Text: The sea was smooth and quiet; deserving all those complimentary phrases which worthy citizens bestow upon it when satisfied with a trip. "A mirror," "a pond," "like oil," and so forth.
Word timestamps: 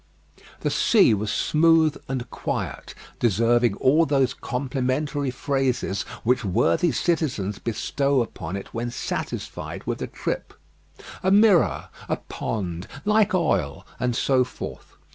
The 0.61 0.71
sea 0.71 1.13
was 1.13 1.31
smooth 1.31 1.95
and 2.07 2.27
quiet; 2.31 2.95
deserving 3.19 3.75
all 3.75 4.07
those 4.07 4.33
complimentary 4.33 5.29
phrases 5.29 6.01
which 6.23 6.43
worthy 6.43 6.91
citizens 6.91 7.59
bestow 7.59 8.23
upon 8.23 8.55
it 8.55 8.73
when 8.73 8.89
satisfied 8.89 9.83
with 9.85 10.01
a 10.01 10.07
trip. 10.07 10.55
"A 11.21 11.29
mirror," 11.29 11.89
"a 12.09 12.15
pond," 12.15 12.87
"like 13.05 13.35
oil," 13.35 13.85
and 13.99 14.15
so 14.15 14.43
forth. 14.43 14.95